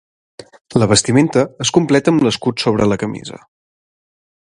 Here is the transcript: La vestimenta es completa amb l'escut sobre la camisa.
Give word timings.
La 0.83 0.85
vestimenta 0.91 1.43
es 1.65 1.71
completa 1.77 2.13
amb 2.13 2.25
l'escut 2.27 2.65
sobre 2.65 2.89
la 2.93 2.99
camisa. 3.05 3.39